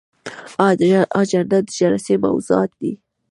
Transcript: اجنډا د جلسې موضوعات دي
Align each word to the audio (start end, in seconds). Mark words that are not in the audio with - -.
اجنډا 1.19 1.59
د 1.65 1.73
جلسې 1.77 2.15
موضوعات 2.25 2.71
دي 2.79 2.91